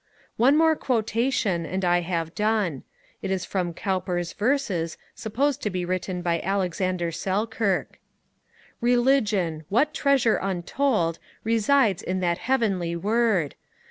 [0.35, 2.81] One more quotation, and I have done.
[3.21, 7.99] It is from Cowper's Verses supposed to be written by Alexander Selkirk:
[8.81, 9.63] Religion!
[9.69, 13.53] what treasure untold Resides in that heavenly word!